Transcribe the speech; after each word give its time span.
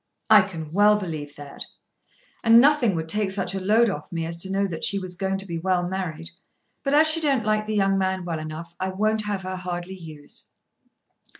"I 0.31 0.41
can 0.41 0.73
well 0.73 0.99
believe 0.99 1.35
that." 1.35 1.67
"And 2.43 2.59
nothing 2.59 2.95
would 2.95 3.07
take 3.07 3.29
such 3.29 3.53
a 3.53 3.59
load 3.59 3.87
off 3.87 4.11
me 4.11 4.25
as 4.25 4.35
to 4.37 4.51
know 4.51 4.65
that 4.65 4.83
she 4.83 4.97
was 4.97 5.13
going 5.13 5.37
to 5.37 5.45
be 5.45 5.59
well 5.59 5.87
married. 5.87 6.31
But 6.83 6.95
as 6.95 7.05
she 7.07 7.21
don't 7.21 7.45
like 7.45 7.67
the 7.67 7.75
young 7.75 7.99
man 7.99 8.25
well 8.25 8.39
enough, 8.39 8.75
I 8.79 8.89
won't 8.89 9.25
have 9.25 9.43
her 9.43 9.57
hardly 9.57 9.93
used." 9.93 10.49